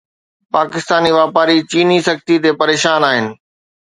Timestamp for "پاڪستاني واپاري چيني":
0.55-1.97